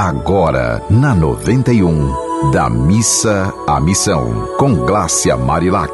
[0.00, 5.90] Agora, na 91, da missa à missão, com Glácia Marilac.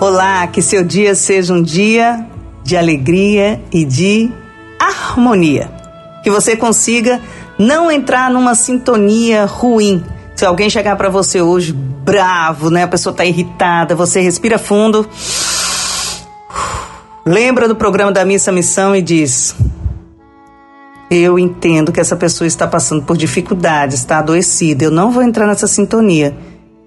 [0.00, 2.26] Olá, que seu dia seja um dia
[2.64, 4.32] de alegria e de
[4.80, 5.70] harmonia.
[6.24, 7.20] Que você consiga
[7.58, 10.02] não entrar numa sintonia ruim.
[10.34, 12.84] Se alguém chegar para você hoje bravo, né?
[12.84, 15.06] A pessoa tá irritada, você respira fundo.
[17.26, 19.54] Lembra do programa da Missa Missão e diz:
[21.10, 24.84] Eu entendo que essa pessoa está passando por dificuldades, está adoecida.
[24.84, 26.36] Eu não vou entrar nessa sintonia.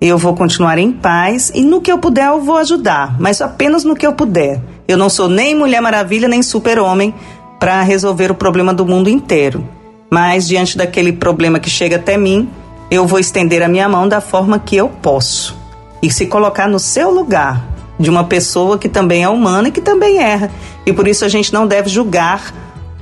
[0.00, 3.84] Eu vou continuar em paz e no que eu puder eu vou ajudar, mas apenas
[3.84, 4.60] no que eu puder.
[4.86, 7.14] Eu não sou nem Mulher Maravilha nem Super-Homem
[7.58, 9.66] para resolver o problema do mundo inteiro.
[10.10, 12.48] Mas diante daquele problema que chega até mim,
[12.90, 15.56] eu vou estender a minha mão da forma que eu posso
[16.02, 17.64] e se colocar no seu lugar,
[17.98, 20.50] de uma pessoa que também é humana e que também erra.
[20.84, 22.52] E por isso a gente não deve julgar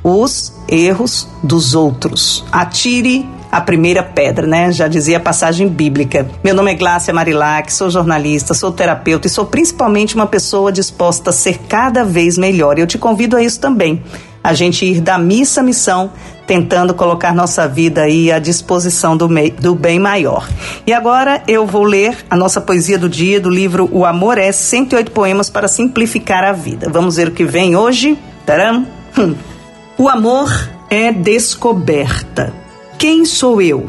[0.02, 2.45] os erros dos outros.
[2.51, 4.73] Atire a primeira pedra, né?
[4.73, 6.27] Já dizia a passagem bíblica.
[6.43, 11.29] Meu nome é Glácia Marilac, sou jornalista, sou terapeuta e sou principalmente uma pessoa disposta
[11.29, 12.79] a ser cada vez melhor.
[12.79, 14.02] Eu te convido a isso também.
[14.43, 16.10] A gente ir da missa à missão,
[16.46, 19.29] tentando colocar nossa vida aí à disposição do,
[19.60, 20.49] do bem maior.
[20.87, 24.51] E agora eu vou ler a nossa poesia do dia do livro O Amor é
[24.51, 26.88] 108 poemas para simplificar a vida.
[26.90, 28.18] Vamos ver o que vem hoje?
[28.46, 28.87] Taram!
[29.16, 29.52] Hum.
[29.98, 30.51] O amor
[30.88, 32.52] é descoberta.
[32.98, 33.87] Quem sou eu?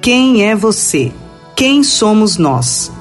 [0.00, 1.12] Quem é você?
[1.56, 2.92] Quem somos nós?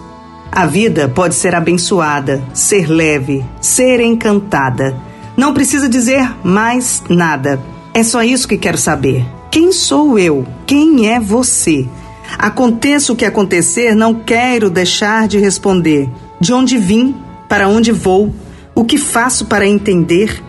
[0.49, 4.95] A vida pode ser abençoada, ser leve, ser encantada.
[5.35, 7.59] Não precisa dizer mais nada.
[7.93, 9.25] É só isso que quero saber.
[9.51, 10.47] Quem sou eu?
[10.65, 11.85] Quem é você?
[12.39, 16.09] Aconteça o que acontecer, não quero deixar de responder.
[16.39, 17.15] De onde vim?
[17.49, 18.33] Para onde vou?
[18.73, 20.41] O que faço para entender?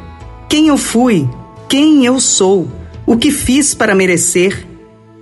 [0.48, 1.28] Quem eu fui?
[1.76, 2.70] Quem eu sou?
[3.04, 4.64] O que fiz para merecer?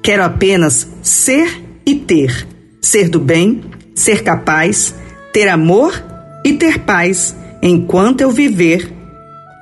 [0.02, 2.46] Quero apenas ser e ter.
[2.78, 3.62] Ser do bem,
[3.94, 4.94] ser capaz,
[5.32, 5.94] ter amor
[6.44, 8.92] e ter paz enquanto eu viver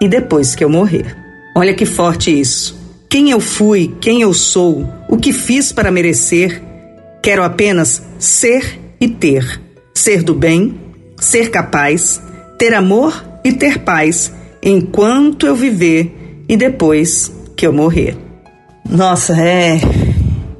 [0.03, 1.17] e depois que eu morrer.
[1.57, 2.77] Olha que forte isso.
[3.09, 6.61] Quem eu fui, quem eu sou, o que fiz para merecer,
[7.23, 9.61] quero apenas ser e ter.
[9.95, 10.75] Ser do bem,
[11.21, 12.21] ser capaz,
[12.59, 16.17] ter amor e ter paz enquanto eu viver
[16.51, 18.19] e depois que eu morrer.
[18.85, 19.79] Nossa, é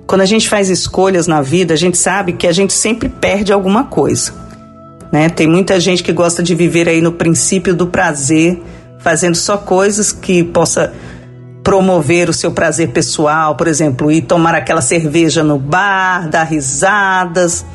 [0.07, 3.53] quando a gente faz escolhas na vida, a gente sabe que a gente sempre perde
[3.53, 4.33] alguma coisa.
[5.11, 5.29] Né?
[5.29, 8.63] Tem muita gente que gosta de viver aí no princípio do prazer,
[9.01, 10.93] fazendo só coisas que possa
[11.65, 17.67] promover o seu prazer pessoal, por exemplo, ir tomar aquela cerveja no bar, dar risadas,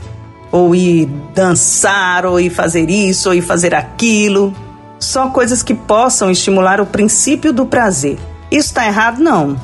[0.54, 4.54] ou ir dançar, ou ir fazer isso, ou ir fazer aquilo.
[5.00, 8.17] Só coisas que possam estimular o princípio do prazer.
[8.51, 9.22] Isso está errado?
[9.22, 9.56] Não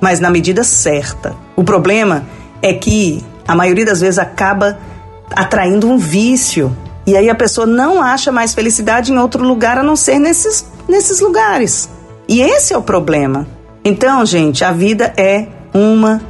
[0.00, 1.34] mas na medida certa.
[1.54, 2.24] O problema
[2.62, 4.78] é que a maioria das vezes acaba
[5.34, 6.76] atraindo um vício.
[7.06, 10.66] E aí a pessoa não acha mais felicidade em outro lugar a não ser nesses,
[10.88, 11.88] nesses lugares.
[12.28, 13.46] E esse é o problema.
[13.84, 16.20] Então, gente, a vida é uma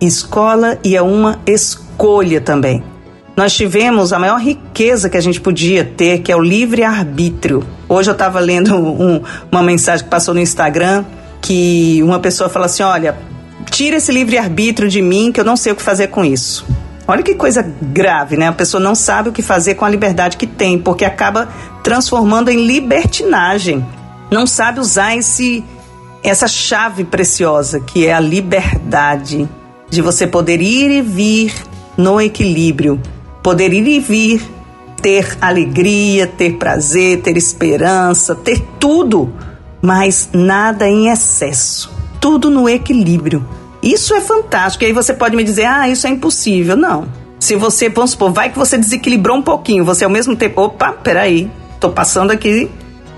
[0.00, 2.82] escola e é uma escolha também.
[3.40, 7.66] Nós tivemos a maior riqueza que a gente podia ter, que é o livre-arbítrio.
[7.88, 11.06] Hoje eu estava lendo um, uma mensagem que passou no Instagram
[11.40, 13.16] que uma pessoa fala assim: olha,
[13.70, 16.66] tira esse livre-arbítrio de mim que eu não sei o que fazer com isso.
[17.08, 18.48] Olha que coisa grave, né?
[18.48, 21.48] A pessoa não sabe o que fazer com a liberdade que tem, porque acaba
[21.82, 23.82] transformando em libertinagem.
[24.30, 25.64] Não sabe usar esse
[26.22, 29.48] essa chave preciosa que é a liberdade
[29.88, 31.54] de você poder ir e vir
[31.96, 33.00] no equilíbrio,
[33.42, 34.42] poder ir e vir,
[35.00, 39.32] ter alegria, ter prazer, ter esperança, ter tudo
[39.82, 41.90] mas nada em excesso.
[42.20, 43.46] Tudo no equilíbrio.
[43.82, 44.84] Isso é fantástico.
[44.84, 46.76] E aí você pode me dizer, ah, isso é impossível.
[46.76, 47.06] Não.
[47.38, 50.92] Se você, vamos supor, vai que você desequilibrou um pouquinho, você ao mesmo tempo, opa,
[50.92, 52.70] peraí, tô passando aqui,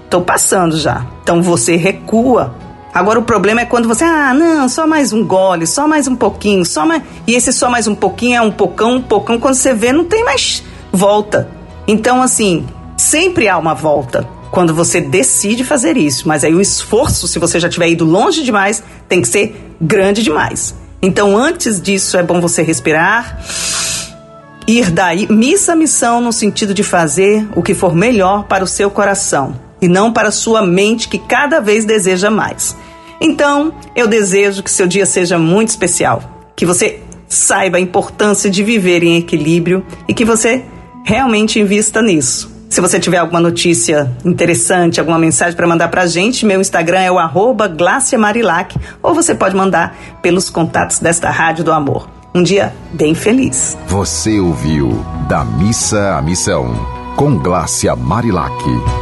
[0.09, 1.05] tô passando já.
[1.23, 2.55] Então você recua.
[2.95, 6.15] Agora o problema é quando você, ah, não, só mais um gole, só mais um
[6.15, 7.03] pouquinho, só mais.
[7.27, 10.05] E esse só mais um pouquinho é um pocão, um pocão, quando você vê, não
[10.05, 10.63] tem mais
[10.93, 11.49] volta.
[11.89, 12.67] Então, assim,
[12.97, 16.29] sempre há uma volta quando você decide fazer isso.
[16.29, 20.23] Mas aí o esforço, se você já tiver ido longe demais, tem que ser grande
[20.23, 20.75] demais.
[21.01, 23.43] Então, antes disso, é bom você respirar,
[24.69, 28.91] ir da missa missão no sentido de fazer o que for melhor para o seu
[28.91, 32.77] coração e não para sua mente que cada vez deseja mais.
[33.23, 38.65] Então, eu desejo que seu dia seja muito especial, que você saiba a importância de
[38.65, 40.65] viver em equilíbrio e que você
[41.05, 46.07] realmente invista nisso Se você tiver alguma notícia interessante, alguma mensagem para mandar para a
[46.07, 47.19] gente, meu Instagram é o
[48.19, 52.09] Marilac, ou você pode mandar pelos contatos desta Rádio do Amor.
[52.35, 53.77] Um dia bem feliz.
[53.89, 56.75] Você ouviu Da Missa à Missão,
[57.15, 59.02] com Glácia Marilac.